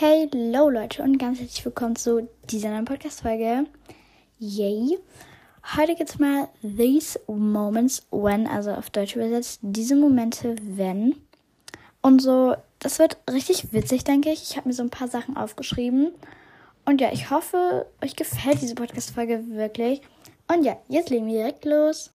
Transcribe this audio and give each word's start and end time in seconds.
Hello 0.00 0.70
Leute 0.70 1.02
und 1.02 1.18
ganz 1.18 1.40
herzlich 1.40 1.64
willkommen 1.64 1.96
zu 1.96 2.28
dieser 2.44 2.70
neuen 2.70 2.84
Podcast-Folge. 2.84 3.64
Yay! 4.38 4.96
Heute 5.76 5.96
geht's 5.96 6.20
mal 6.20 6.48
These 6.62 7.18
Moments 7.26 8.06
When, 8.12 8.46
also 8.46 8.70
auf 8.70 8.90
Deutsch 8.90 9.16
übersetzt, 9.16 9.58
diese 9.60 9.96
Momente, 9.96 10.54
wenn. 10.62 11.16
Und 12.00 12.22
so, 12.22 12.54
das 12.78 13.00
wird 13.00 13.16
richtig 13.28 13.72
witzig, 13.72 14.04
denke 14.04 14.30
ich. 14.30 14.40
Ich 14.44 14.56
habe 14.56 14.68
mir 14.68 14.74
so 14.74 14.84
ein 14.84 14.90
paar 14.90 15.08
Sachen 15.08 15.36
aufgeschrieben. 15.36 16.12
Und 16.84 17.00
ja, 17.00 17.10
ich 17.10 17.30
hoffe, 17.32 17.86
euch 18.00 18.14
gefällt 18.14 18.62
diese 18.62 18.76
Podcast-Folge 18.76 19.48
wirklich. 19.48 20.00
Und 20.46 20.62
ja, 20.62 20.76
jetzt 20.86 21.10
legen 21.10 21.26
wir 21.26 21.38
direkt 21.38 21.64
los. 21.64 22.12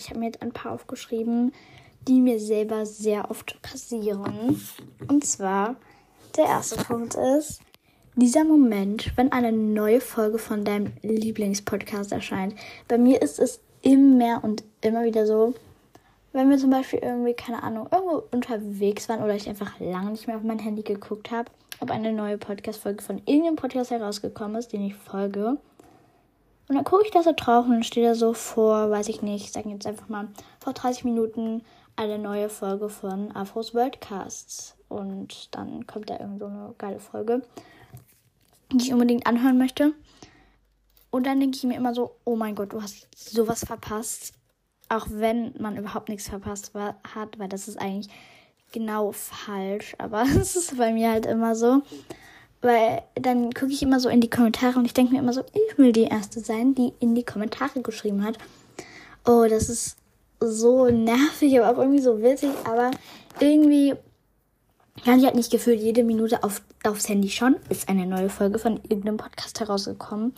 Ich 0.00 0.08
habe 0.08 0.20
mir 0.20 0.26
jetzt 0.26 0.40
ein 0.40 0.52
paar 0.52 0.72
aufgeschrieben, 0.72 1.52
die 2.08 2.20
mir 2.20 2.40
selber 2.40 2.86
sehr 2.86 3.30
oft 3.30 3.60
passieren. 3.60 4.58
Und 5.06 5.24
zwar, 5.26 5.76
der 6.36 6.46
erste 6.46 6.82
Punkt 6.82 7.14
ist, 7.14 7.60
dieser 8.16 8.44
Moment, 8.44 9.12
wenn 9.16 9.30
eine 9.30 9.52
neue 9.52 10.00
Folge 10.00 10.38
von 10.38 10.64
deinem 10.64 10.92
Lieblingspodcast 11.02 12.12
erscheint. 12.12 12.54
Bei 12.88 12.96
mir 12.96 13.20
ist 13.20 13.38
es 13.38 13.60
immer 13.82 14.42
und 14.42 14.64
immer 14.80 15.04
wieder 15.04 15.26
so, 15.26 15.54
wenn 16.32 16.48
wir 16.48 16.56
zum 16.56 16.70
Beispiel 16.70 17.00
irgendwie, 17.02 17.34
keine 17.34 17.62
Ahnung, 17.62 17.88
irgendwo 17.90 18.22
unterwegs 18.30 19.08
waren 19.08 19.22
oder 19.22 19.34
ich 19.34 19.48
einfach 19.48 19.78
lange 19.80 20.12
nicht 20.12 20.26
mehr 20.26 20.36
auf 20.36 20.42
mein 20.42 20.58
Handy 20.58 20.82
geguckt 20.82 21.30
habe, 21.30 21.50
ob 21.80 21.90
eine 21.90 22.12
neue 22.12 22.38
Podcast-Folge 22.38 23.02
von 23.02 23.18
irgendeinem 23.26 23.56
Podcast 23.56 23.90
herausgekommen 23.90 24.56
ist, 24.56 24.72
den 24.72 24.82
ich 24.82 24.94
folge. 24.94 25.58
Und 26.70 26.76
dann 26.76 26.84
gucke 26.84 27.02
ich 27.04 27.10
da 27.10 27.24
so 27.24 27.32
drauf 27.34 27.66
und 27.66 27.84
steht 27.84 28.04
da 28.04 28.14
so 28.14 28.32
vor, 28.32 28.92
weiß 28.92 29.08
ich 29.08 29.22
nicht, 29.22 29.52
sagen 29.52 29.70
jetzt 29.70 29.88
einfach 29.88 30.08
mal, 30.08 30.28
vor 30.60 30.72
30 30.72 31.02
Minuten 31.02 31.64
eine 31.96 32.16
neue 32.16 32.48
Folge 32.48 32.88
von 32.88 33.34
Afros 33.34 33.74
Worldcasts. 33.74 34.76
Und 34.88 35.52
dann 35.56 35.88
kommt 35.88 36.10
da 36.10 36.20
irgend 36.20 36.38
so 36.38 36.46
eine 36.46 36.72
geile 36.78 37.00
Folge, 37.00 37.42
die 38.70 38.84
ich 38.84 38.92
unbedingt 38.92 39.26
anhören 39.26 39.58
möchte. 39.58 39.94
Und 41.10 41.26
dann 41.26 41.40
denke 41.40 41.56
ich 41.56 41.64
mir 41.64 41.74
immer 41.74 41.92
so, 41.92 42.14
oh 42.24 42.36
mein 42.36 42.54
Gott, 42.54 42.72
du 42.72 42.80
hast 42.80 43.08
sowas 43.16 43.64
verpasst. 43.64 44.34
Auch 44.88 45.08
wenn 45.10 45.52
man 45.58 45.76
überhaupt 45.76 46.08
nichts 46.08 46.28
verpasst 46.28 46.70
hat, 46.74 47.36
weil 47.40 47.48
das 47.48 47.66
ist 47.66 47.80
eigentlich 47.80 48.14
genau 48.70 49.10
falsch. 49.10 49.96
Aber 49.98 50.22
es 50.40 50.54
ist 50.54 50.78
bei 50.78 50.92
mir 50.92 51.10
halt 51.10 51.26
immer 51.26 51.56
so. 51.56 51.82
Weil 52.62 53.02
dann 53.14 53.52
gucke 53.52 53.72
ich 53.72 53.82
immer 53.82 54.00
so 54.00 54.08
in 54.08 54.20
die 54.20 54.28
Kommentare 54.30 54.78
und 54.78 54.84
ich 54.84 54.94
denke 54.94 55.12
mir 55.12 55.20
immer 55.20 55.32
so, 55.32 55.42
ich 55.54 55.78
will 55.78 55.92
die 55.92 56.04
Erste 56.04 56.40
sein, 56.40 56.74
die 56.74 56.92
in 57.00 57.14
die 57.14 57.24
Kommentare 57.24 57.80
geschrieben 57.80 58.22
hat. 58.22 58.36
Oh, 59.24 59.46
das 59.48 59.68
ist 59.68 59.96
so 60.40 60.86
nervig, 60.86 61.58
aber 61.58 61.70
auch 61.70 61.82
irgendwie 61.82 62.02
so 62.02 62.22
witzig. 62.22 62.50
Aber 62.64 62.90
irgendwie 63.38 63.94
kann 65.04 65.18
ich 65.18 65.24
halt 65.24 65.36
nicht 65.36 65.50
gefühlt 65.50 65.80
jede 65.80 66.04
Minute 66.04 66.42
auf, 66.42 66.62
aufs 66.84 67.08
Handy 67.08 67.30
schauen. 67.30 67.56
Ist 67.68 67.88
eine 67.88 68.06
neue 68.06 68.28
Folge 68.28 68.58
von 68.58 68.76
irgendeinem 68.82 69.16
Podcast 69.16 69.58
herausgekommen. 69.60 70.34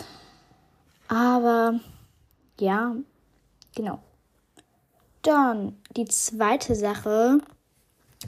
Aber 1.08 1.80
ja, 2.60 2.94
genau. 3.74 4.00
Dann 5.22 5.76
die 5.96 6.06
zweite 6.06 6.74
Sache. 6.74 7.40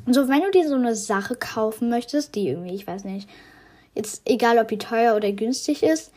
So, 0.07 0.29
wenn 0.29 0.41
du 0.41 0.51
dir 0.51 0.69
so 0.69 0.75
eine 0.75 0.97
Sache 0.97 1.37
kaufen 1.37 1.89
möchtest, 1.89 2.35
die 2.35 2.49
irgendwie, 2.49 2.75
ich 2.75 2.87
weiß 2.87 3.05
nicht, 3.05 3.29
jetzt 3.95 4.23
egal 4.25 4.59
ob 4.59 4.69
die 4.69 4.79
teuer 4.79 5.17
oder 5.17 5.33
günstig 5.33 5.83
ist, 5.83 6.13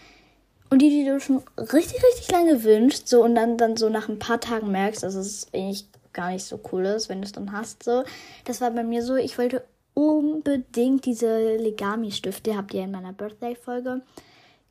und 0.69 0.81
die, 0.81 0.89
die 0.89 1.05
du 1.05 1.19
schon 1.19 1.43
richtig, 1.57 2.03
richtig 2.03 2.29
lange 2.31 2.63
wünschst, 2.63 3.07
so 3.07 3.23
und 3.23 3.35
dann, 3.35 3.57
dann 3.57 3.77
so 3.77 3.89
nach 3.89 4.09
ein 4.09 4.19
paar 4.19 4.41
Tagen 4.41 4.71
merkst, 4.71 5.03
dass 5.03 5.15
es 5.15 5.47
eigentlich 5.53 5.85
gar 6.11 6.31
nicht 6.31 6.43
so 6.43 6.59
cool 6.71 6.85
ist, 6.85 7.09
wenn 7.09 7.21
du 7.21 7.25
es 7.25 7.31
dann 7.31 7.51
hast, 7.51 7.83
so. 7.83 8.03
Das 8.43 8.59
war 8.59 8.71
bei 8.71 8.83
mir 8.83 9.03
so, 9.03 9.15
ich 9.15 9.37
wollte 9.37 9.63
unbedingt 9.93 11.05
diese 11.05 11.55
Legami-Stifte, 11.55 12.57
habt 12.57 12.73
ihr 12.73 12.83
in 12.83 12.91
meiner 12.91 13.13
Birthday-Folge 13.13 14.01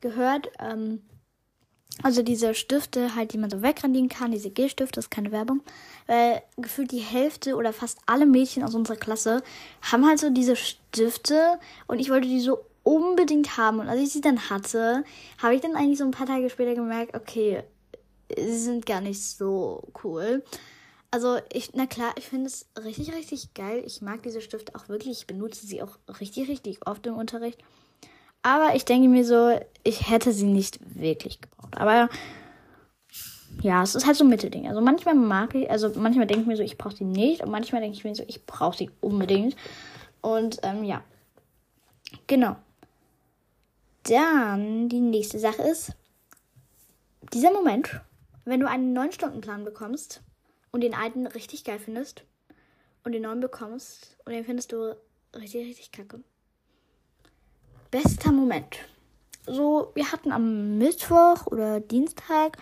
gehört. 0.01 0.49
Ähm, 0.61 1.03
also 2.03 2.23
diese 2.23 2.55
Stifte 2.55 3.15
halt, 3.15 3.33
die 3.33 3.39
man 3.39 3.49
so 3.49 3.63
wegrandieren 3.63 4.09
kann, 4.09 4.31
diese 4.31 4.51
Gelstifte, 4.51 4.97
das 4.97 5.07
ist 5.07 5.11
keine 5.11 5.33
Werbung. 5.33 5.63
Weil 6.07 6.43
gefühlt 6.59 6.93
die 6.93 6.99
Hälfte 6.99 7.57
oder 7.57 7.73
fast 7.73 7.99
alle 8.07 8.27
Mädchen 8.27 8.63
aus 8.63 8.75
unserer 8.75 8.97
Klasse 8.97 9.43
haben 9.81 10.07
halt 10.07 10.19
so 10.19 10.29
diese 10.31 10.57
Stifte 10.57 11.59
und 11.87 11.99
ich 11.99 12.11
wollte 12.11 12.29
die 12.29 12.41
so 12.41 12.59
unbedingt 12.87 13.57
haben. 13.57 13.81
Und 13.81 13.89
als 13.89 14.01
ich 14.01 14.13
sie 14.13 14.21
dann 14.21 14.49
hatte, 14.49 15.03
habe 15.43 15.57
ich 15.57 15.61
dann 15.61 15.75
eigentlich 15.75 15.99
so 15.99 16.05
ein 16.05 16.13
paar 16.13 16.27
Tage 16.27 16.49
später 16.49 16.77
gemerkt, 16.77 17.17
okay, 17.17 17.65
sie 18.35 18.59
sind 18.59 18.87
gar 18.87 19.01
nicht 19.01 19.21
so 19.21 19.83
cool. 20.05 20.45
Also 21.11 21.39
ich, 21.53 21.71
na 21.75 21.87
klar, 21.87 22.15
ich 22.17 22.27
finde 22.29 22.47
es 22.47 22.67
richtig, 22.85 23.13
richtig 23.13 23.55
geil. 23.55 23.83
Ich 23.85 24.03
mag 24.03 24.23
diese 24.23 24.41
Stifte 24.41 24.77
auch 24.77 24.89
wirklich. 24.89 25.19
Ich 25.19 25.27
benutze 25.27 25.67
sie 25.67 25.83
auch 25.83 25.99
richtig, 26.21 26.49
richtig 26.49 26.87
oft 26.87 27.05
im 27.09 27.17
Unterricht. 27.17 27.59
Aber 28.43 28.77
ich 28.77 28.85
denke 28.85 29.09
mir 29.09 29.25
so, 29.25 29.59
ich 29.83 30.09
hätte 30.09 30.33
sie 30.33 30.47
nicht 30.47 30.79
wirklich 30.95 31.41
gebraucht. 31.41 31.79
Aber 31.79 32.09
ja, 33.63 33.83
es 33.83 33.97
ist 33.97 34.07
halt 34.07 34.17
so 34.17 34.23
ein 34.23 34.31
Mittelding. 34.31 34.69
Also 34.69 34.81
manchmal 34.81 35.17
mag 35.17 35.57
ich, 35.57 35.69
also 35.69 35.91
manchmal 35.97 36.29
denke 36.29 36.43
ich 36.43 36.47
mir 36.47 36.57
so, 36.57 36.63
ich 36.63 36.79
brauche 36.79 36.95
sie 36.95 37.05
nicht. 37.05 37.43
Und 37.43 37.51
manchmal 37.51 37.81
denke 37.81 37.97
ich 37.97 38.05
mir 38.05 38.15
so, 38.15 38.23
ich 38.29 38.47
brauche 38.47 38.77
sie 38.77 38.91
unbedingt. 39.01 39.57
Und 40.21 40.61
ähm, 40.63 40.85
ja. 40.85 41.03
Genau. 42.29 42.57
Dann 44.09 44.89
die 44.89 45.01
nächste 45.01 45.39
Sache 45.39 45.63
ist, 45.63 45.93
dieser 47.33 47.53
Moment, 47.53 48.01
wenn 48.45 48.61
du 48.61 48.69
einen 48.69 48.97
9-Stunden-Plan 48.97 49.65
bekommst 49.65 50.23
und 50.71 50.83
den 50.83 50.95
alten 50.95 51.27
richtig 51.27 51.65
geil 51.65 51.79
findest 51.79 52.25
und 53.05 53.13
den 53.13 53.23
neuen 53.23 53.41
bekommst 53.41 54.17
und 54.25 54.33
den 54.33 54.45
findest 54.45 54.73
du 54.73 54.97
richtig, 55.35 55.67
richtig 55.67 55.93
kacke 55.93 56.23
bester 57.91 58.33
Moment. 58.33 58.77
So, 59.47 59.93
wir 59.95 60.13
hatten 60.13 60.33
am 60.33 60.77
Mittwoch 60.77 61.47
oder 61.47 61.81
Dienstag, 61.81 62.59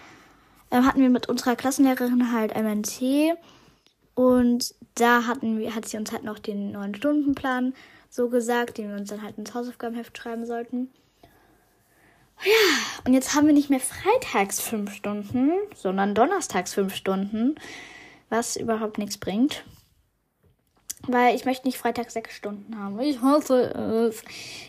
äh, 0.71 0.83
hatten 0.83 1.01
wir 1.01 1.11
mit 1.11 1.29
unserer 1.29 1.57
Klassenlehrerin 1.57 2.33
halt 2.33 2.55
MNT. 2.55 3.37
Und 4.15 4.75
da 4.95 5.27
hatten 5.27 5.59
wir, 5.59 5.75
hat 5.75 5.89
sie 5.89 5.97
uns 5.97 6.13
halt 6.13 6.25
noch 6.25 6.39
den 6.39 6.73
neuen 6.73 6.95
Stundenplan 6.95 7.75
so 8.11 8.29
gesagt, 8.29 8.79
den 8.79 8.91
wir 8.91 8.97
uns 8.97 9.09
dann 9.09 9.23
halt 9.23 9.39
ins 9.39 9.55
Hausaufgabenheft 9.55 10.17
schreiben 10.17 10.47
sollten. 10.47 10.91
Ja, 12.43 13.03
und 13.07 13.15
jetzt 13.15 13.35
haben 13.35 13.47
wir 13.47 13.55
nicht 13.55 13.71
mehr 13.71 13.81
freitags 13.81 14.61
fünf 14.61 14.95
Stunden, 14.95 15.53
sondern 15.75 16.15
donnerstags 16.15 16.75
fünf 16.75 16.95
Stunden, 16.95 17.55
was 18.29 18.57
überhaupt 18.57 18.99
nichts 18.99 19.19
bringt. 19.19 19.65
Weil 21.07 21.35
ich 21.35 21.45
möchte 21.45 21.67
nicht 21.67 21.79
Freitag 21.79 22.11
sechs 22.11 22.35
Stunden 22.35 22.79
haben. 22.79 22.99
Ich 23.01 23.21
hasse 23.21 23.63
es. 24.09 24.23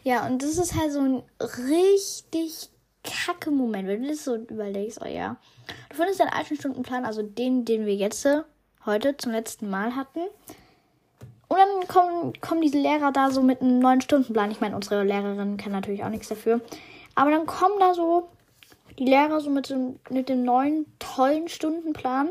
Ja, 0.03 0.25
und 0.27 0.41
das 0.41 0.57
ist 0.57 0.75
halt 0.75 0.91
so 0.91 0.99
ein 0.99 1.23
richtig 1.39 2.69
kacke 3.03 3.51
Moment, 3.51 3.87
wenn 3.87 4.03
du 4.03 4.09
das 4.09 4.25
so 4.25 4.35
überlegst. 4.35 4.99
Oh 5.01 5.07
ja. 5.07 5.37
Du 5.89 5.95
findest 5.95 6.19
deinen 6.19 6.33
alten 6.33 6.55
Stundenplan, 6.55 7.05
also 7.05 7.21
den, 7.21 7.65
den 7.65 7.85
wir 7.85 7.95
jetzt 7.95 8.27
heute 8.85 9.15
zum 9.17 9.31
letzten 9.31 9.69
Mal 9.69 9.95
hatten. 9.95 10.19
Und 11.47 11.57
dann 11.57 11.87
kommen, 11.87 12.33
kommen 12.41 12.61
diese 12.61 12.79
Lehrer 12.79 13.11
da 13.11 13.31
so 13.31 13.41
mit 13.41 13.61
einem 13.61 13.79
neuen 13.79 14.01
Stundenplan. 14.01 14.51
Ich 14.51 14.61
meine, 14.61 14.75
unsere 14.75 15.03
Lehrerin 15.03 15.57
kann 15.57 15.71
natürlich 15.71 16.03
auch 16.03 16.09
nichts 16.09 16.27
dafür. 16.27 16.61
Aber 17.15 17.31
dann 17.31 17.45
kommen 17.45 17.79
da 17.79 17.93
so 17.93 18.29
die 18.99 19.05
Lehrer 19.05 19.41
so 19.41 19.49
mit 19.49 19.69
dem, 19.69 19.99
mit 20.09 20.29
dem 20.29 20.43
neuen, 20.43 20.85
tollen 20.99 21.47
Stundenplan. 21.47 22.29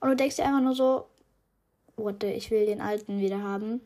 Und 0.00 0.08
du 0.08 0.16
denkst 0.16 0.36
dir 0.36 0.44
einfach 0.44 0.60
nur 0.60 0.74
so, 0.74 1.06
what 1.96 2.22
ich 2.22 2.50
will 2.50 2.66
den 2.66 2.80
alten 2.80 3.20
wieder 3.20 3.42
haben. 3.42 3.80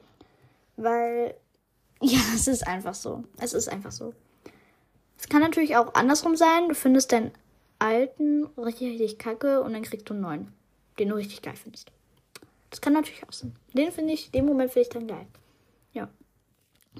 Weil, 0.77 1.35
ja, 2.01 2.21
es 2.35 2.49
ist 2.49 2.67
einfach 2.67 2.95
so. 2.95 3.25
Es 3.39 3.53
ist 3.53 3.69
einfach 3.69 3.93
so. 3.93 4.15
Es 5.19 5.29
kann 5.29 5.41
natürlich 5.41 5.77
auch 5.77 5.95
andersrum 5.95 6.37
sein. 6.37 6.69
Du 6.69 6.75
findest 6.75 7.13
deinen 7.13 7.33
alten 7.79 8.47
richtig, 8.59 8.93
richtig 8.93 9.19
kacke 9.19 9.63
und 9.63 9.73
dann 9.73 9.83
kriegst 9.83 10.09
du 10.09 10.15
einen 10.15 10.23
neuen, 10.23 10.53
den 10.99 11.09
du 11.09 11.17
richtig 11.17 11.43
geil 11.43 11.57
findest. 11.57 11.91
Das 12.71 12.81
kann 12.81 12.93
natürlich 12.93 13.23
auch 13.25 13.33
sein. 13.33 13.55
Den 13.73 13.93
finde 13.93 14.15
ich, 14.15 14.31
den 14.31 14.47
Moment 14.47 14.73
finde 14.73 14.89
ich 14.89 14.93
dann 14.93 15.07
geil. 15.07 15.27
Ja. 15.93 16.09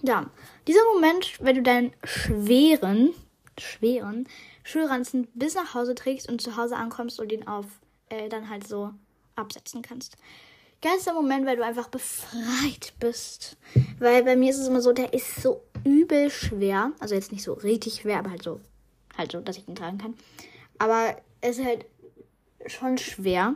Dann, 0.03 0.31
dieser 0.67 0.85
Moment, 0.95 1.39
wenn 1.41 1.57
du 1.57 1.63
deinen 1.63 1.93
schweren, 2.05 3.15
schweren 3.59 4.29
Schulranzen 4.65 5.29
bis 5.35 5.55
nach 5.55 5.75
Hause 5.75 5.95
trägst 5.95 6.29
und 6.29 6.41
zu 6.41 6.57
Hause 6.57 6.77
ankommst 6.77 7.21
und 7.21 7.31
den 7.31 7.47
auf, 7.47 7.67
äh, 8.09 8.29
dann 8.29 8.49
halt 8.49 8.67
so 8.67 8.91
absetzen 9.37 9.83
kannst 9.83 10.17
geilster 10.83 11.15
Moment, 11.15 11.47
weil 11.47 11.57
du 11.57 11.65
einfach 11.65 11.89
befreit 11.89 12.93
bist. 13.01 13.57
Weil 13.99 14.25
bei 14.25 14.37
mir 14.37 14.51
ist 14.51 14.59
es 14.59 14.69
immer 14.69 14.83
so, 14.83 14.93
der 14.93 15.15
ist 15.15 15.41
so 15.41 15.63
übel 15.85 16.29
schwer. 16.29 16.93
Also 16.99 17.15
jetzt 17.15 17.33
nicht 17.33 17.45
so 17.45 17.55
richtig 17.55 18.03
schwer, 18.03 18.19
aber 18.19 18.31
halt 18.31 18.43
so, 18.43 18.61
halt 19.17 19.33
so, 19.33 19.41
dass 19.41 19.57
ich 19.57 19.67
ihn 19.67 19.77
tragen 19.77 19.99
kann. 19.99 20.15
Aber 20.79 21.17
es 21.41 21.59
ist 21.59 21.65
halt 21.65 21.87
schon 22.67 22.99
schwer. 22.99 23.55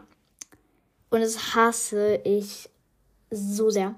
Und 1.10 1.20
das 1.20 1.54
hasse 1.54 2.20
ich 2.24 2.70
so 3.30 3.70
sehr. 3.70 3.94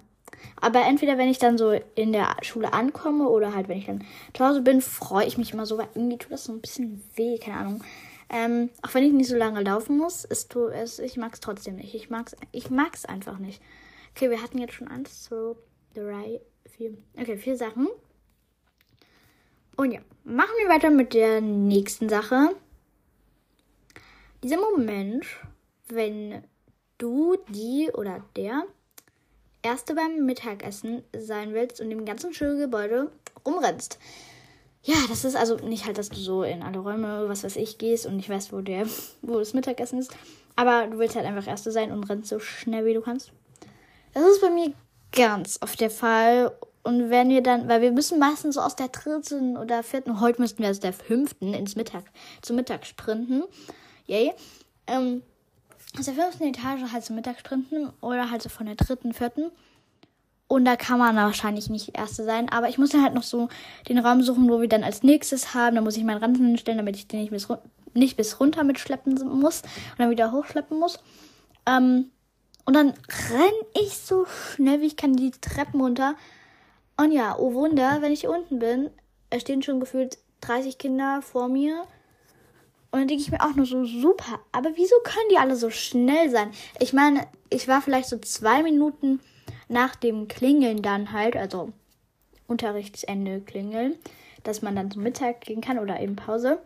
Aber 0.61 0.85
entweder 0.87 1.19
wenn 1.19 1.29
ich 1.29 1.39
dann 1.39 1.59
so 1.59 1.73
in 1.95 2.13
der 2.13 2.37
Schule 2.43 2.73
ankomme 2.73 3.29
oder 3.29 3.55
halt 3.55 3.69
wenn 3.69 3.79
ich 3.79 3.87
dann 3.87 4.05
zu 4.35 4.45
Hause 4.45 4.63
bin, 4.63 4.81
freue 4.81 5.27
ich 5.27 5.39
mich 5.39 5.53
immer 5.53 5.67
so, 5.67 5.79
weil 5.79 5.89
irgendwie 5.95 6.19
tut 6.19 6.33
das 6.33 6.45
so 6.45 6.53
ein 6.53 6.61
bisschen 6.61 7.03
weh, 7.15 7.39
keine 7.39 7.59
Ahnung. 7.59 7.85
Ähm, 8.31 8.71
auch 8.83 8.93
wenn 8.95 9.05
ich 9.05 9.13
nicht 9.13 9.29
so 9.29 9.37
lange 9.37 9.63
laufen 9.63 9.97
muss, 9.97 10.25
ist 10.25 10.53
tu, 10.53 10.67
es, 10.67 10.99
ich 10.99 11.17
mag 11.17 11.33
es 11.35 11.41
trotzdem 11.41 11.77
nicht. 11.77 11.95
Ich 11.95 12.11
mag 12.11 12.27
es 12.27 12.37
ich 12.53 12.71
mag's 12.71 13.05
einfach 13.05 13.39
nicht. 13.39 13.63
Okay, 14.15 14.31
wir 14.31 14.43
hatten 14.43 14.59
jetzt 14.59 14.75
schon 14.75 14.89
eins, 14.89 15.25
zwei, 15.25 15.55
drei, 15.95 16.41
vier. 16.67 16.95
Okay, 17.17 17.39
vier 17.39 17.57
Sachen. 17.57 17.89
Und 19.77 19.93
ja, 19.93 20.01
machen 20.25 20.51
wir 20.61 20.69
weiter 20.69 20.91
mit 20.91 21.15
der 21.15 21.41
nächsten 21.41 22.09
Sache. 22.09 22.51
Dieser 24.43 24.59
Moment, 24.59 25.25
wenn 25.89 26.43
du, 26.99 27.37
die 27.49 27.91
oder 27.95 28.25
der 28.37 28.65
Erste 29.63 29.95
beim 29.95 30.25
Mittagessen 30.25 31.03
sein 31.17 31.53
willst 31.53 31.81
und 31.81 31.91
im 31.91 32.05
ganzen 32.05 32.33
Schulgebäude 32.33 33.11
rumrennst. 33.45 33.99
Ja, 34.83 34.97
das 35.09 35.25
ist 35.25 35.37
also 35.37 35.57
nicht 35.57 35.85
halt, 35.85 35.99
dass 35.99 36.09
du 36.09 36.17
so 36.17 36.45
in 36.45 36.63
alle 36.63 36.79
Räume, 36.79 37.29
was 37.29 37.45
weiß 37.45 37.57
ich, 37.57 37.79
gehst 37.79 38.07
und 38.07 38.17
nicht 38.17 38.31
weißt, 38.31 38.53
wo, 38.53 38.61
der, 38.61 38.87
wo 39.23 39.39
das 39.39 39.55
Mittagessen 39.55 39.99
ist. 39.99 40.13
Aber 40.57 40.87
du 40.87 40.99
willst 40.99 41.17
halt 41.17 41.27
einfach 41.27 41.47
Erste 41.47 41.73
sein 41.73 41.93
und 41.93 42.05
rennst 42.05 42.31
so 42.31 42.39
schnell, 42.39 42.85
wie 42.85 42.95
du 42.95 43.01
kannst. 43.01 43.33
Das 44.15 44.25
ist 44.25 44.41
bei 44.41 44.51
mir 44.51 44.73
ganz 45.13 45.59
oft 45.61 45.81
der 45.81 45.91
Fall. 45.91 46.53
Und 46.83 47.11
wenn 47.11 47.29
wir 47.29 47.43
dann, 47.43 47.69
weil 47.69 47.83
wir 47.83 47.93
müssen 47.93 48.19
meistens 48.19 48.55
so 48.55 48.61
aus 48.61 48.77
der 48.77 48.89
dritten 48.89 49.57
oder 49.57 49.83
vierten, 49.83 50.21
heute 50.21 50.41
müssten 50.41 50.63
wir 50.63 50.71
aus 50.71 50.81
der 50.81 50.93
fünften 50.93 51.53
ins 51.53 51.77
Mittag, 51.77 52.05
zum 52.41 52.57
Mittag 52.57 52.87
sprinten. 52.87 53.45
Yay. 54.07 54.33
Ähm, 54.87 55.23
aus 55.97 56.05
der 56.05 56.15
fünften 56.15 56.45
Etage 56.45 56.93
halt 56.93 57.05
zum 57.05 57.17
Mittag 57.17 57.39
sprinten 57.39 57.91
oder 58.01 58.31
halt 58.31 58.43
so 58.43 58.49
von 58.49 58.67
der 58.67 58.75
dritten, 58.75 59.15
vierten. 59.15 59.51
Und 60.49 60.65
da 60.65 60.77
kann 60.77 60.99
man 60.99 61.15
wahrscheinlich 61.17 61.69
nicht 61.69 61.97
Erste 61.97 62.25
sein. 62.25 62.49
Aber 62.49 62.69
ich 62.69 62.79
muss 62.79 62.91
dann 62.91 63.03
halt 63.03 63.15
noch 63.15 63.23
so 63.23 63.49
den 63.89 63.99
Raum 63.99 64.23
suchen, 64.23 64.49
wo 64.49 64.61
wir 64.61 64.69
dann 64.69 64.83
als 64.83 65.03
nächstes 65.03 65.55
haben. 65.55 65.77
Da 65.77 65.83
muss 65.83 65.97
ich 65.97 66.05
meinen 66.05 66.23
Ranzen 66.23 66.47
hinstellen, 66.47 66.79
damit 66.79 66.97
ich 66.97 67.07
den 67.07 67.21
nicht 67.21 67.31
bis, 67.31 67.49
nicht 67.93 68.17
bis 68.17 68.41
runter 68.41 68.65
mitschleppen 68.65 69.15
muss 69.39 69.63
und 69.63 69.99
dann 69.99 70.11
wieder 70.11 70.33
hochschleppen 70.33 70.79
muss. 70.79 70.99
Ähm, 71.67 72.11
und 72.65 72.75
dann 72.75 72.95
renne 73.31 73.67
ich 73.83 73.99
so 73.99 74.27
schnell 74.27 74.81
wie 74.81 74.87
ich 74.87 74.97
kann 74.97 75.15
die 75.15 75.31
Treppen 75.31 75.81
runter. 75.81 76.17
Und 76.97 77.13
ja, 77.13 77.37
oh 77.39 77.53
Wunder, 77.53 78.01
wenn 78.01 78.13
ich 78.13 78.27
unten 78.27 78.59
bin, 78.59 78.91
stehen 79.39 79.63
schon 79.63 79.81
gefühlt 79.81 80.19
30 80.41 80.79
Kinder 80.79 81.21
vor 81.23 81.49
mir. 81.49 81.85
Und 82.91 83.01
dann 83.01 83.09
denke 83.09 83.23
ich 83.23 83.31
mir 83.31 83.41
auch 83.41 83.55
nur 83.55 83.67
so, 83.67 83.85
super, 83.85 84.41
aber 84.51 84.71
wieso 84.77 84.97
können 85.05 85.29
die 85.31 85.37
alle 85.37 85.57
so 85.57 85.69
schnell 85.71 86.31
sein? 86.31 86.51
Ich 86.81 86.93
meine, 86.93 87.27
ich 87.51 87.69
war 87.69 87.83
vielleicht 87.83 88.09
so 88.09 88.19
zwei 88.19 88.63
Minuten 88.63 89.21
nach 89.69 89.95
dem 89.95 90.27
Klingeln 90.27 90.81
dann 90.81 91.13
halt, 91.13 91.37
also 91.37 91.73
Unterrichtsende 92.47 93.41
klingeln, 93.41 93.95
dass 94.43 94.63
man 94.63 94.75
dann 94.75 94.91
zum 94.91 95.03
Mittag 95.03 95.43
gehen 95.43 95.61
kann 95.61 95.79
oder 95.79 96.01
eben 96.01 96.17
Pause. 96.17 96.59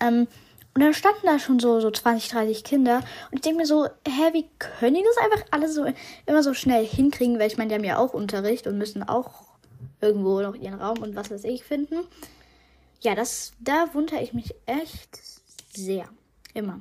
Ähm, 0.00 0.26
und 0.74 0.80
dann 0.80 0.94
standen 0.94 1.26
da 1.26 1.38
schon 1.38 1.60
so, 1.60 1.80
so 1.80 1.90
20, 1.90 2.30
30 2.30 2.64
Kinder. 2.64 3.02
Und 3.30 3.36
ich 3.36 3.40
denke 3.42 3.58
mir 3.58 3.66
so, 3.66 3.84
hä, 3.84 4.32
wie 4.32 4.48
können 4.58 4.94
die 4.94 5.04
das 5.04 5.18
einfach 5.18 5.44
alle 5.50 5.68
so 5.68 5.84
immer 6.24 6.42
so 6.42 6.54
schnell 6.54 6.86
hinkriegen? 6.86 7.38
Weil 7.38 7.48
ich 7.48 7.58
meine, 7.58 7.68
die 7.68 7.74
haben 7.74 7.84
ja 7.84 7.98
auch 7.98 8.14
Unterricht 8.14 8.66
und 8.66 8.78
müssen 8.78 9.02
auch 9.02 9.52
irgendwo 10.00 10.40
noch 10.40 10.54
ihren 10.54 10.80
Raum 10.80 11.02
und 11.02 11.14
was 11.14 11.30
weiß 11.30 11.44
ich 11.44 11.64
finden. 11.64 11.96
Ja, 13.02 13.16
das, 13.16 13.52
da 13.58 13.92
wundere 13.94 14.22
ich 14.22 14.32
mich 14.32 14.54
echt 14.66 15.20
sehr. 15.74 16.08
Immer. 16.54 16.80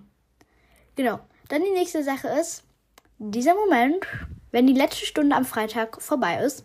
Genau. 0.95 1.19
Dann 1.49 1.63
die 1.63 1.71
nächste 1.71 2.03
Sache 2.03 2.27
ist, 2.27 2.63
dieser 3.17 3.55
Moment, 3.55 4.05
wenn 4.51 4.67
die 4.67 4.73
letzte 4.73 5.07
Stunde 5.07 5.35
am 5.35 5.45
Freitag 5.45 5.99
vorbei 5.99 6.43
ist 6.43 6.63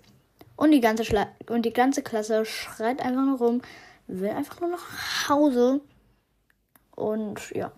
und 0.56 0.72
die 0.72 0.82
ganze, 0.82 1.06
Schla 1.06 1.28
und 1.48 1.62
die 1.64 1.72
ganze 1.72 2.02
Klasse 2.02 2.44
schreit 2.44 3.00
einfach 3.00 3.24
nur 3.24 3.38
rum, 3.38 3.62
will 4.06 4.28
einfach 4.28 4.60
nur 4.60 4.70
nach 4.70 5.28
Hause. 5.30 5.80
Und 6.94 7.50
ja, 7.52 7.72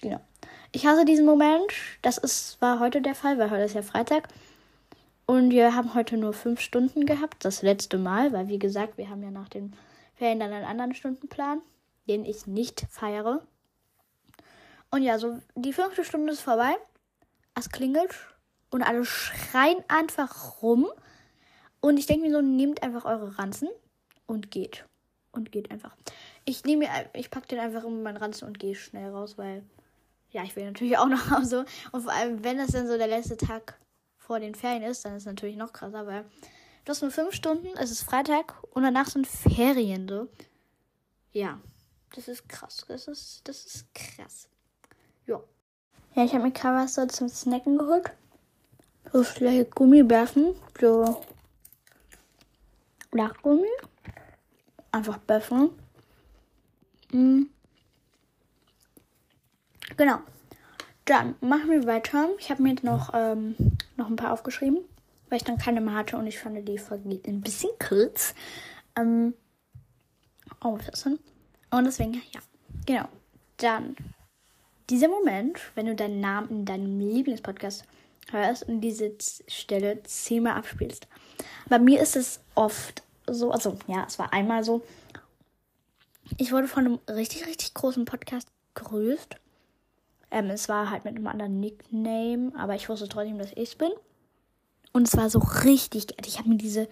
genau. 0.00 0.20
Ich 0.70 0.86
hasse 0.86 1.04
diesen 1.04 1.26
Moment. 1.26 1.72
Das 2.02 2.18
ist, 2.18 2.60
war 2.60 2.78
heute 2.78 3.02
der 3.02 3.16
Fall, 3.16 3.36
weil 3.38 3.50
heute 3.50 3.64
ist 3.64 3.74
ja 3.74 3.82
Freitag. 3.82 4.28
Und 5.26 5.50
wir 5.50 5.74
haben 5.74 5.94
heute 5.94 6.16
nur 6.16 6.32
fünf 6.32 6.60
Stunden 6.60 7.04
gehabt. 7.04 7.44
Das 7.44 7.62
letzte 7.62 7.98
Mal, 7.98 8.32
weil 8.32 8.46
wie 8.46 8.60
gesagt, 8.60 8.96
wir 8.96 9.10
haben 9.10 9.24
ja 9.24 9.32
nach 9.32 9.48
den 9.48 9.72
Ferien 10.16 10.40
dann 10.40 10.52
einen 10.52 10.64
anderen 10.64 10.94
Stundenplan, 10.94 11.60
den 12.08 12.24
ich 12.24 12.46
nicht 12.46 12.86
feiere. 12.90 13.42
Und 14.90 15.02
ja, 15.02 15.18
so 15.18 15.38
die 15.54 15.72
fünfte 15.72 16.04
Stunde 16.04 16.32
ist 16.32 16.40
vorbei. 16.40 16.74
Es 17.54 17.70
klingelt 17.70 18.14
und 18.70 18.82
alle 18.82 19.04
schreien 19.04 19.82
einfach 19.88 20.62
rum. 20.62 20.86
Und 21.80 21.98
ich 21.98 22.06
denke 22.06 22.26
mir 22.26 22.32
so, 22.32 22.40
nehmt 22.40 22.82
einfach 22.82 23.04
eure 23.04 23.38
Ranzen 23.38 23.68
und 24.26 24.50
geht. 24.50 24.86
Und 25.32 25.52
geht 25.52 25.70
einfach. 25.70 25.94
Ich 26.46 26.64
nehme 26.64 26.88
ich 27.12 27.30
packe 27.30 27.48
den 27.48 27.58
einfach 27.58 27.84
in 27.84 28.02
meinen 28.02 28.16
Ranzen 28.16 28.48
und 28.48 28.58
gehe 28.58 28.74
schnell 28.74 29.10
raus, 29.10 29.36
weil 29.36 29.64
ja, 30.30 30.42
ich 30.44 30.56
will 30.56 30.64
natürlich 30.64 30.96
auch 30.96 31.08
nach 31.08 31.30
Hause. 31.30 31.66
Und 31.92 32.02
vor 32.02 32.12
allem, 32.12 32.42
wenn 32.42 32.56
das 32.56 32.68
dann 32.68 32.88
so 32.88 32.96
der 32.96 33.06
letzte 33.06 33.36
Tag 33.36 33.78
vor 34.16 34.40
den 34.40 34.54
Ferien 34.54 34.82
ist, 34.82 35.04
dann 35.04 35.14
ist 35.14 35.22
es 35.22 35.26
natürlich 35.26 35.56
noch 35.56 35.72
krasser, 35.72 36.06
weil 36.06 36.24
du 36.86 36.90
hast 36.90 37.02
nur 37.02 37.10
fünf 37.10 37.34
Stunden, 37.34 37.68
es 37.76 37.90
ist 37.90 38.04
Freitag 38.04 38.54
und 38.70 38.82
danach 38.82 39.08
sind 39.08 39.26
Ferien 39.26 40.08
so. 40.08 40.28
Ja, 41.32 41.60
das 42.14 42.28
ist 42.28 42.48
krass. 42.48 42.86
Das 42.88 43.08
ist, 43.08 43.42
das 43.44 43.66
ist 43.66 43.94
krass. 43.94 44.48
Ja. 45.26 45.42
Ja, 46.14 46.24
ich 46.24 46.32
habe 46.32 46.44
mir 46.44 46.54
was 46.54 46.94
so 46.94 47.04
zum 47.04 47.28
Snacken 47.28 47.76
geholt 47.76 48.10
so 49.12 49.22
vielleicht 49.22 49.74
Gummibärchen, 49.74 50.54
so 50.80 51.22
Lachgummi. 53.12 53.68
Einfach 54.92 55.18
böffen. 55.18 55.70
Mhm. 57.12 57.50
Genau. 59.96 60.18
Dann 61.04 61.36
machen 61.40 61.70
wir 61.70 61.86
weiter. 61.86 62.28
Ich 62.38 62.50
habe 62.50 62.62
mir 62.62 62.70
jetzt 62.70 62.84
noch, 62.84 63.10
ähm, 63.14 63.54
noch 63.96 64.08
ein 64.08 64.16
paar 64.16 64.32
aufgeschrieben, 64.32 64.78
weil 65.28 65.38
ich 65.38 65.44
dann 65.44 65.58
keine 65.58 65.80
mehr 65.80 65.94
hatte 65.94 66.16
und 66.16 66.26
ich 66.26 66.38
fand, 66.38 66.68
die 66.68 66.78
vergeht 66.78 67.26
ein 67.26 67.40
bisschen 67.40 67.70
kurz. 67.78 68.34
Ähm, 68.96 69.34
aufpassen. 70.60 71.18
Und 71.70 71.84
deswegen, 71.84 72.14
ja, 72.32 72.40
genau. 72.86 73.08
Dann 73.58 73.96
dieser 74.90 75.08
Moment, 75.08 75.60
wenn 75.74 75.86
du 75.86 75.94
deinen 75.94 76.20
Namen 76.20 76.50
in 76.50 76.64
deinem 76.64 77.00
Lieblingspodcast 77.00 77.84
hörst 78.30 78.68
und 78.68 78.80
diese 78.80 79.12
Stelle 79.48 80.02
zehnmal 80.04 80.54
abspielst. 80.54 81.06
Bei 81.68 81.78
mir 81.78 82.00
ist 82.00 82.16
es 82.16 82.40
oft 82.54 83.02
so, 83.26 83.50
also 83.50 83.76
ja, 83.86 84.04
es 84.06 84.18
war 84.18 84.32
einmal 84.32 84.64
so. 84.64 84.82
Ich 86.38 86.52
wurde 86.52 86.68
von 86.68 86.86
einem 86.86 86.98
richtig, 87.08 87.46
richtig 87.46 87.74
großen 87.74 88.04
Podcast 88.04 88.48
gegrüßt. 88.74 89.36
Ähm, 90.30 90.50
es 90.50 90.68
war 90.68 90.90
halt 90.90 91.04
mit 91.04 91.16
einem 91.16 91.26
anderen 91.26 91.60
Nickname, 91.60 92.52
aber 92.56 92.74
ich 92.74 92.88
wusste 92.88 93.08
trotzdem, 93.08 93.38
dass 93.38 93.52
ich 93.54 93.78
bin. 93.78 93.90
Und 94.96 95.08
es 95.08 95.16
war 95.16 95.30
so 95.30 95.38
richtig 95.38 96.08
geil. 96.08 96.26
Ich 96.26 96.38
habe 96.38 96.48
mir 96.48 96.56
diese 96.56 96.88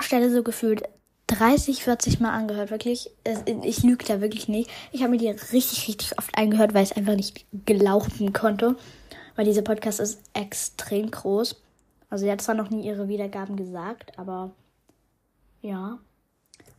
Stelle 0.00 0.30
so 0.32 0.42
gefühlt 0.42 0.82
30, 1.28 1.84
40 1.84 2.20
Mal 2.20 2.32
angehört. 2.32 2.70
Wirklich, 2.70 3.10
ich 3.62 3.82
lüge 3.82 4.04
da 4.04 4.20
wirklich 4.20 4.48
nicht. 4.48 4.70
Ich 4.92 5.02
habe 5.02 5.12
mir 5.12 5.18
die 5.18 5.28
richtig, 5.28 5.88
richtig 5.88 6.18
oft 6.18 6.36
angehört, 6.36 6.74
weil 6.74 6.84
ich 6.84 6.90
es 6.90 6.96
einfach 6.96 7.14
nicht 7.14 7.46
glauben 7.66 8.32
konnte 8.32 8.76
weil 9.38 9.44
dieser 9.44 9.62
Podcast 9.62 10.00
ist 10.00 10.20
extrem 10.34 11.12
groß. 11.12 11.54
Also 12.10 12.24
sie 12.24 12.30
hat 12.30 12.40
zwar 12.40 12.56
noch 12.56 12.70
nie 12.70 12.84
ihre 12.84 13.06
Wiedergaben 13.06 13.56
gesagt, 13.56 14.18
aber 14.18 14.50
ja. 15.62 16.00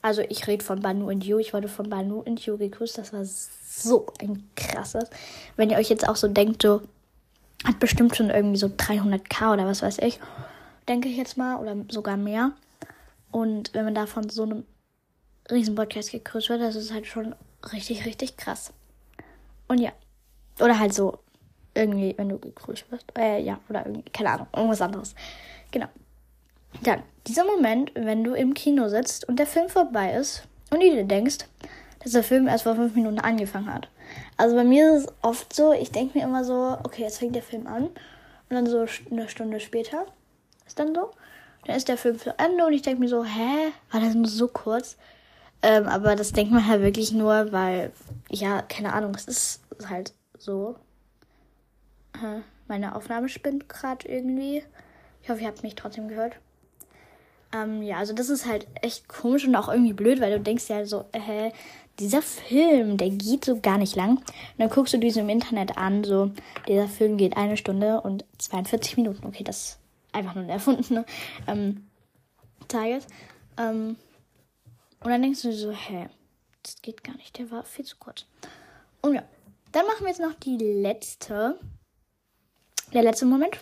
Also 0.01 0.21
ich 0.23 0.45
rede 0.45 0.65
von 0.65 0.81
Banu 0.81 1.07
und 1.07 1.23
You. 1.23 1.37
Ich 1.37 1.53
wurde 1.53 1.69
von 1.69 1.89
Banu 1.89 2.19
und 2.19 2.45
You 2.45 2.57
gegrüßt. 2.57 2.97
Das 2.97 3.13
war 3.13 3.23
so 3.23 4.07
ein 4.19 4.49
krasses. 4.57 5.09
Wenn 5.55 5.69
ihr 5.69 5.77
euch 5.77 5.89
jetzt 5.89 6.05
auch 6.05 6.17
so 6.17 6.27
denkt, 6.27 6.63
so 6.63 6.81
hat 7.65 7.79
bestimmt 7.79 8.15
schon 8.15 8.29
irgendwie 8.29 8.57
so 8.57 8.67
300k 8.67 9.53
oder 9.53 9.65
was 9.65 9.81
weiß 9.81 9.99
ich, 9.99 10.19
denke 10.87 11.09
ich 11.09 11.17
jetzt 11.17 11.37
mal, 11.37 11.57
oder 11.57 11.75
sogar 11.89 12.17
mehr. 12.17 12.51
Und 13.31 13.73
wenn 13.73 13.85
man 13.85 13.95
da 13.95 14.05
von 14.05 14.29
so 14.29 14.43
einem 14.43 14.63
riesen 15.51 15.75
Podcast 15.75 16.11
gegrüßt 16.11 16.49
wird, 16.49 16.61
das 16.61 16.75
ist 16.75 16.93
halt 16.93 17.07
schon 17.07 17.35
richtig, 17.73 18.05
richtig 18.05 18.37
krass. 18.37 18.73
Und 19.67 19.79
ja. 19.79 19.91
Oder 20.59 20.79
halt 20.79 20.93
so 20.93 21.19
irgendwie, 21.73 22.13
wenn 22.17 22.29
du 22.29 22.39
gegrüßt 22.39 22.91
wirst. 22.91 23.05
Äh, 23.17 23.41
ja, 23.41 23.59
oder 23.69 23.85
irgendwie, 23.85 24.09
keine 24.11 24.31
Ahnung, 24.31 24.47
irgendwas 24.55 24.81
anderes. 24.81 25.15
Genau. 25.71 25.87
Dann, 26.83 27.03
dieser 27.27 27.45
Moment, 27.45 27.91
wenn 27.95 28.23
du 28.23 28.33
im 28.33 28.53
Kino 28.53 28.89
sitzt 28.89 29.27
und 29.27 29.37
der 29.37 29.47
Film 29.47 29.69
vorbei 29.69 30.13
ist 30.13 30.43
und 30.71 30.81
du 30.81 30.89
dir 30.89 31.03
denkst, 31.03 31.45
dass 32.03 32.13
der 32.13 32.23
Film 32.23 32.47
erst 32.47 32.63
vor 32.63 32.75
fünf 32.75 32.95
Minuten 32.95 33.19
angefangen 33.19 33.73
hat. 33.73 33.89
Also 34.37 34.55
bei 34.55 34.63
mir 34.63 34.95
ist 34.95 35.03
es 35.03 35.13
oft 35.21 35.53
so, 35.53 35.73
ich 35.73 35.91
denke 35.91 36.17
mir 36.17 36.23
immer 36.23 36.43
so, 36.43 36.77
okay, 36.83 37.03
jetzt 37.03 37.19
fängt 37.19 37.35
der 37.35 37.43
Film 37.43 37.67
an. 37.67 37.83
Und 37.85 38.55
dann 38.55 38.65
so 38.65 38.85
eine 39.11 39.29
Stunde 39.29 39.59
später 39.59 40.05
ist 40.65 40.79
dann 40.79 40.95
so. 40.95 41.11
Dann 41.65 41.75
ist 41.75 41.87
der 41.87 41.97
Film 41.97 42.17
zu 42.17 42.37
Ende 42.39 42.65
und 42.65 42.73
ich 42.73 42.81
denke 42.81 43.01
mir 43.01 43.09
so, 43.09 43.23
hä, 43.23 43.71
war 43.91 44.01
das 44.01 44.15
nur 44.15 44.27
so 44.27 44.47
kurz? 44.47 44.97
Ähm, 45.61 45.87
aber 45.87 46.15
das 46.15 46.31
denkt 46.31 46.51
man 46.53 46.65
halt 46.65 46.81
wirklich 46.81 47.11
nur, 47.11 47.51
weil, 47.51 47.91
ja, 48.29 48.61
keine 48.61 48.93
Ahnung, 48.93 49.13
es 49.13 49.27
ist 49.27 49.61
halt 49.89 50.13
so. 50.37 50.77
Meine 52.67 52.95
Aufnahme 52.95 53.29
spinnt 53.29 53.69
gerade 53.69 54.07
irgendwie. 54.07 54.63
Ich 55.21 55.29
hoffe, 55.29 55.41
ihr 55.41 55.47
habt 55.47 55.63
mich 55.63 55.75
trotzdem 55.75 56.07
gehört. 56.07 56.37
Ähm, 57.53 57.81
ja, 57.81 57.97
also 57.97 58.13
das 58.13 58.29
ist 58.29 58.45
halt 58.45 58.67
echt 58.81 59.07
komisch 59.07 59.45
und 59.45 59.55
auch 59.55 59.69
irgendwie 59.69 59.93
blöd, 59.93 60.21
weil 60.21 60.31
du 60.31 60.39
denkst 60.39 60.69
ja 60.69 60.85
so, 60.85 61.05
hä, 61.13 61.51
dieser 61.99 62.21
Film, 62.21 62.97
der 62.97 63.09
geht 63.09 63.45
so 63.45 63.59
gar 63.59 63.77
nicht 63.77 63.95
lang. 63.95 64.17
Und 64.17 64.25
dann 64.57 64.69
guckst 64.69 64.93
du 64.93 64.97
diesen 64.97 65.23
im 65.23 65.29
Internet 65.29 65.77
an, 65.77 66.03
so, 66.03 66.31
dieser 66.67 66.87
Film 66.87 67.17
geht 67.17 67.37
eine 67.37 67.57
Stunde 67.57 68.01
und 68.01 68.25
42 68.37 68.97
Minuten. 68.97 69.27
Okay, 69.27 69.43
das 69.43 69.57
ist 69.57 69.79
einfach 70.11 70.35
nur 70.35 70.45
ein 70.45 70.49
erfundener 70.49 71.05
ähm, 71.47 71.87
Target. 72.67 73.05
Ähm, 73.57 73.97
und 75.01 75.09
dann 75.09 75.21
denkst 75.21 75.41
du 75.41 75.53
so, 75.53 75.71
hä, 75.71 76.07
das 76.63 76.81
geht 76.81 77.03
gar 77.03 77.15
nicht, 77.17 77.37
der 77.37 77.51
war 77.51 77.63
viel 77.63 77.85
zu 77.85 77.97
kurz. 77.97 78.25
Und 79.01 79.15
ja, 79.15 79.23
dann 79.71 79.85
machen 79.85 80.01
wir 80.01 80.09
jetzt 80.09 80.21
noch 80.21 80.33
die 80.33 80.57
letzte, 80.57 81.59
der 82.93 83.03
letzte 83.03 83.25
Moment. 83.25 83.59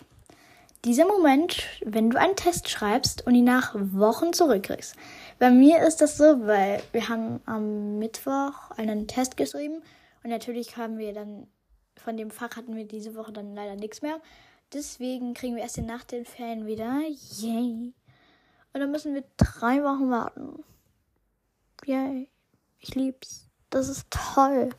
Dieser 0.84 1.06
Moment, 1.06 1.64
wenn 1.84 2.10
du 2.10 2.18
einen 2.18 2.36
Test 2.36 2.68
schreibst 2.68 3.26
und 3.26 3.34
ihn 3.34 3.44
nach 3.44 3.74
Wochen 3.74 4.32
zurückkriegst. 4.32 4.94
Bei 5.38 5.50
mir 5.50 5.86
ist 5.86 6.00
das 6.00 6.16
so, 6.16 6.46
weil 6.46 6.82
wir 6.92 7.08
haben 7.08 7.40
am 7.46 7.98
Mittwoch 7.98 8.70
einen 8.76 9.06
Test 9.06 9.36
geschrieben 9.36 9.82
und 10.24 10.30
natürlich 10.30 10.76
haben 10.76 10.98
wir 10.98 11.12
dann, 11.12 11.46
von 11.96 12.16
dem 12.16 12.30
Fach 12.30 12.56
hatten 12.56 12.74
wir 12.76 12.86
diese 12.86 13.14
Woche 13.14 13.32
dann 13.32 13.54
leider 13.54 13.76
nichts 13.76 14.02
mehr. 14.02 14.20
Deswegen 14.72 15.34
kriegen 15.34 15.54
wir 15.54 15.62
erst 15.62 15.78
nach 15.78 16.04
den 16.04 16.24
Ferien 16.24 16.66
wieder. 16.66 17.00
Yay. 17.38 17.94
Und 18.72 18.80
dann 18.80 18.90
müssen 18.90 19.14
wir 19.14 19.24
drei 19.36 19.82
Wochen 19.82 20.10
warten. 20.10 20.64
Yay. 21.86 22.28
Ich 22.80 22.94
lieb's. 22.94 23.48
Das 23.70 23.88
ist 23.88 24.06
toll. 24.10 24.70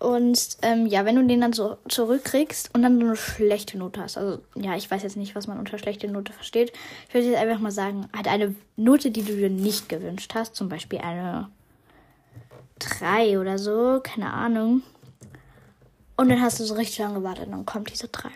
Und 0.00 0.56
ähm, 0.62 0.86
ja, 0.86 1.04
wenn 1.04 1.16
du 1.16 1.26
den 1.26 1.42
dann 1.42 1.52
so 1.52 1.76
zurückkriegst 1.86 2.74
und 2.74 2.80
dann 2.80 2.98
so 2.98 3.06
eine 3.06 3.16
schlechte 3.16 3.76
Note 3.76 4.00
hast, 4.00 4.16
also 4.16 4.40
ja, 4.54 4.74
ich 4.74 4.90
weiß 4.90 5.02
jetzt 5.02 5.18
nicht, 5.18 5.34
was 5.34 5.46
man 5.46 5.58
unter 5.58 5.76
schlechte 5.76 6.08
Note 6.08 6.32
versteht. 6.32 6.72
Ich 7.06 7.14
würde 7.14 7.28
jetzt 7.28 7.38
einfach 7.38 7.60
mal 7.60 7.70
sagen, 7.70 8.08
halt 8.16 8.26
eine 8.26 8.54
Note, 8.76 9.10
die 9.10 9.22
du 9.22 9.36
dir 9.36 9.50
nicht 9.50 9.90
gewünscht 9.90 10.32
hast, 10.34 10.56
zum 10.56 10.70
Beispiel 10.70 11.00
eine 11.00 11.50
3 12.78 13.38
oder 13.38 13.58
so, 13.58 14.00
keine 14.02 14.32
Ahnung. 14.32 14.82
Und 16.16 16.30
dann 16.30 16.40
hast 16.40 16.60
du 16.60 16.64
so 16.64 16.74
richtig 16.74 16.98
lange 16.98 17.16
gewartet 17.16 17.46
und 17.46 17.52
dann 17.52 17.66
kommt 17.66 17.92
diese 17.92 18.08
3. 18.08 18.28
Und 18.28 18.34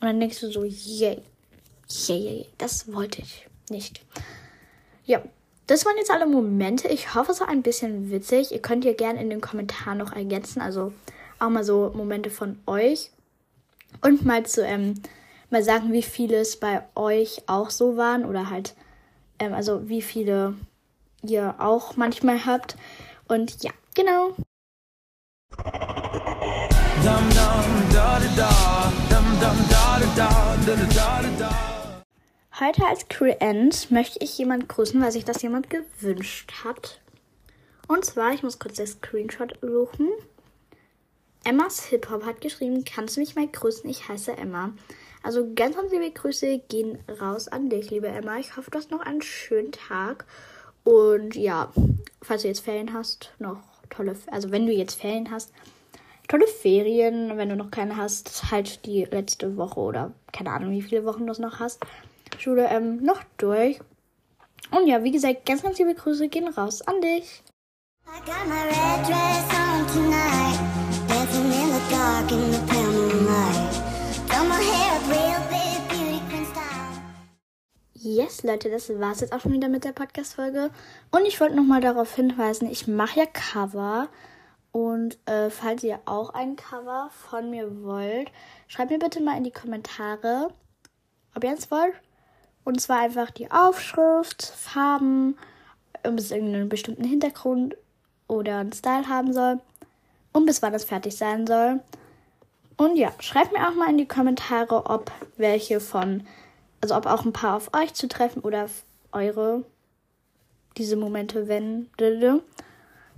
dann 0.00 0.18
denkst 0.18 0.40
du 0.40 0.50
so, 0.50 0.64
yay, 0.64 1.22
yay, 1.88 2.18
yay, 2.18 2.46
das 2.58 2.92
wollte 2.92 3.22
ich 3.22 3.46
nicht. 3.70 4.00
Ja, 5.04 5.22
das 5.68 5.84
waren 5.84 5.98
jetzt 5.98 6.10
alle 6.10 6.26
Momente. 6.26 6.88
Ich 6.88 7.14
hoffe, 7.14 7.32
es 7.32 7.40
war 7.40 7.48
ein 7.48 7.62
bisschen 7.62 8.10
witzig. 8.10 8.52
Ihr 8.52 8.60
könnt 8.60 8.86
ja 8.86 8.94
gerne 8.94 9.20
in 9.20 9.28
den 9.28 9.42
Kommentaren 9.42 9.98
noch 9.98 10.12
ergänzen. 10.12 10.62
Also 10.62 10.92
auch 11.38 11.50
mal 11.50 11.62
so 11.62 11.92
Momente 11.94 12.30
von 12.30 12.58
euch. 12.66 13.10
Und 14.00 14.24
mal 14.24 14.44
zu 14.46 14.64
ähm, 14.64 14.94
mal 15.50 15.62
sagen, 15.62 15.92
wie 15.92 16.02
viele 16.02 16.38
es 16.38 16.58
bei 16.58 16.82
euch 16.94 17.42
auch 17.46 17.68
so 17.68 17.98
waren. 17.98 18.24
Oder 18.24 18.48
halt, 18.48 18.74
ähm, 19.38 19.52
also 19.52 19.88
wie 19.90 20.00
viele 20.00 20.54
ihr 21.22 21.54
auch 21.58 21.96
manchmal 21.96 22.46
habt. 22.46 22.76
Und 23.28 23.62
ja, 23.62 23.72
genau. 23.94 24.30
Dum, 25.50 27.28
dum, 27.30 27.92
da, 27.92 28.18
da, 28.18 28.28
da. 28.36 28.77
Heute 32.60 32.84
als 32.86 33.06
Creant 33.08 33.88
möchte 33.92 34.18
ich 34.20 34.36
jemand 34.36 34.68
grüßen, 34.68 35.00
weil 35.00 35.12
sich 35.12 35.24
das 35.24 35.42
jemand 35.42 35.70
gewünscht 35.70 36.64
hat. 36.64 37.00
Und 37.86 38.04
zwar, 38.04 38.34
ich 38.34 38.42
muss 38.42 38.58
kurz 38.58 38.78
den 38.78 38.86
Screenshot 38.88 39.56
suchen. 39.62 40.08
Emmas 41.44 41.84
Hip 41.84 42.10
Hop 42.10 42.26
hat 42.26 42.40
geschrieben, 42.40 42.82
kannst 42.84 43.14
du 43.14 43.20
mich 43.20 43.36
mal 43.36 43.46
grüßen? 43.46 43.88
Ich 43.88 44.08
heiße 44.08 44.36
Emma. 44.36 44.72
Also 45.22 45.54
ganz, 45.54 45.76
ganz 45.76 45.92
liebe 45.92 46.10
Grüße 46.10 46.58
gehen 46.68 46.98
raus 47.20 47.46
an 47.46 47.70
dich, 47.70 47.90
liebe 47.90 48.08
Emma. 48.08 48.38
Ich 48.38 48.56
hoffe, 48.56 48.72
du 48.72 48.78
hast 48.78 48.90
noch 48.90 49.02
einen 49.02 49.22
schönen 49.22 49.70
Tag. 49.70 50.24
Und 50.82 51.36
ja, 51.36 51.72
falls 52.22 52.42
du 52.42 52.48
jetzt 52.48 52.64
Ferien 52.64 52.92
hast, 52.92 53.30
noch 53.38 53.62
tolle, 53.88 54.16
also 54.32 54.50
wenn 54.50 54.66
du 54.66 54.72
jetzt 54.72 55.00
Ferien 55.00 55.30
hast, 55.30 55.52
tolle 56.26 56.48
Ferien. 56.48 57.36
Wenn 57.36 57.50
du 57.50 57.56
noch 57.56 57.70
keine 57.70 57.96
hast, 57.96 58.50
halt 58.50 58.84
die 58.84 59.04
letzte 59.04 59.56
Woche 59.56 59.78
oder 59.78 60.12
keine 60.32 60.50
Ahnung, 60.50 60.72
wie 60.72 60.82
viele 60.82 61.04
Wochen 61.04 61.24
du 61.24 61.30
es 61.30 61.38
noch 61.38 61.60
hast. 61.60 61.80
Schule 62.38 62.68
ähm, 62.68 63.02
noch 63.02 63.22
durch. 63.36 63.80
Und 64.70 64.86
ja, 64.86 65.02
wie 65.02 65.12
gesagt, 65.12 65.46
ganz, 65.46 65.62
ganz 65.62 65.78
liebe 65.78 65.94
Grüße 65.94 66.28
gehen 66.28 66.48
raus 66.48 66.82
an 66.82 67.00
dich. 67.00 67.42
I 68.06 68.20
got 68.20 68.46
my 68.48 68.64
red 68.64 69.06
dress 69.06 69.44
on 69.52 69.86
tonight, 69.92 70.58
dancing 71.08 71.44
in 71.44 71.68
the 71.68 71.80
dark 71.90 72.32
in 72.32 72.52
the 72.52 72.58
pale 72.66 72.90
moonlight. 72.90 73.88
Done 74.28 74.48
my 74.48 74.56
hair 74.56 74.96
up 74.96 75.08
real 75.08 75.40
big, 75.50 75.88
beauty 75.88 76.20
queen 76.30 76.46
style. 76.46 77.02
Yes, 77.94 78.42
Leute, 78.42 78.70
das 78.70 78.88
war's 78.98 79.20
jetzt 79.20 79.32
auch 79.32 79.40
schon 79.40 79.52
wieder 79.52 79.68
mit 79.68 79.84
der 79.84 79.92
Podcast-Folge. 79.92 80.70
Und 81.10 81.26
ich 81.26 81.40
wollte 81.40 81.56
nochmal 81.56 81.80
darauf 81.80 82.14
hinweisen, 82.14 82.70
ich 82.70 82.88
mache 82.88 83.20
ja 83.20 83.26
Cover. 83.26 84.08
Und 84.72 85.18
äh, 85.26 85.50
falls 85.50 85.82
ihr 85.82 86.00
auch 86.04 86.30
ein 86.30 86.56
Cover 86.56 87.10
von 87.10 87.50
mir 87.50 87.82
wollt, 87.82 88.30
schreibt 88.68 88.90
mir 88.90 88.98
bitte 88.98 89.22
mal 89.22 89.36
in 89.36 89.44
die 89.44 89.50
Kommentare, 89.50 90.48
ob 91.34 91.44
ihr 91.44 91.52
es 91.52 91.70
wollt. 91.70 91.94
Und 92.68 92.82
zwar 92.82 92.98
einfach 92.98 93.30
die 93.30 93.50
Aufschrift, 93.50 94.42
Farben, 94.44 95.38
ob 96.02 96.18
es 96.18 96.30
irgendeinen 96.30 96.68
bestimmten 96.68 97.02
Hintergrund 97.02 97.74
oder 98.26 98.58
einen 98.58 98.74
Style 98.74 99.08
haben 99.08 99.32
soll 99.32 99.60
und 100.34 100.44
bis 100.44 100.60
wann 100.60 100.74
es 100.74 100.84
fertig 100.84 101.16
sein 101.16 101.46
soll. 101.46 101.80
Und 102.76 102.96
ja, 102.96 103.10
schreibt 103.20 103.54
mir 103.54 103.66
auch 103.66 103.74
mal 103.74 103.88
in 103.88 103.96
die 103.96 104.06
Kommentare, 104.06 104.84
ob 104.84 105.10
welche 105.38 105.80
von, 105.80 106.26
also 106.82 106.94
ob 106.94 107.06
auch 107.06 107.24
ein 107.24 107.32
paar 107.32 107.56
auf 107.56 107.72
euch 107.72 107.94
zu 107.94 108.06
treffen 108.06 108.42
oder 108.42 108.68
eure 109.12 109.64
diese 110.76 110.96
Momente, 110.96 111.48
wenn. 111.48 111.88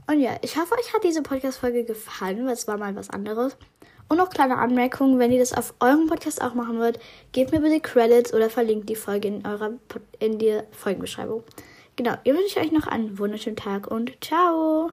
Und 0.07 0.21
ja, 0.21 0.37
ich 0.43 0.59
hoffe, 0.59 0.75
euch 0.75 0.95
hat 0.95 1.03
diese 1.03 1.23
Podcast-Folge 1.23 1.83
gefallen, 1.83 2.47
weil 2.47 2.53
es 2.53 2.69
war 2.69 2.79
mal 2.79 2.95
was 2.95 3.11
anderes. 3.11 3.57
Und 4.11 4.17
noch 4.17 4.31
kleine 4.31 4.59
Anmerkungen, 4.59 5.21
wenn 5.21 5.31
ihr 5.31 5.39
das 5.39 5.53
auf 5.53 5.73
eurem 5.79 6.09
Podcast 6.09 6.43
auch 6.43 6.55
machen 6.55 6.81
wollt, 6.81 6.99
gebt 7.31 7.53
mir 7.53 7.61
bitte 7.61 7.79
Credits 7.79 8.35
oder 8.35 8.51
verlinkt 8.51 8.89
die 8.89 8.97
Folge 8.97 9.29
in 9.29 9.47
eurer 9.47 9.75
in 10.19 10.41
der 10.41 10.65
Folgenbeschreibung. 10.73 11.45
Genau, 11.95 12.15
ihr 12.25 12.35
wünsche 12.35 12.59
euch 12.59 12.73
noch 12.73 12.89
einen 12.89 13.21
wunderschönen 13.21 13.55
Tag 13.55 13.87
und 13.87 14.13
ciao! 14.21 14.91